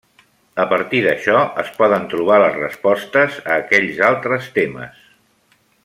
[0.61, 5.07] A partir d'això es poden trobar les respostes a aquells altres temes.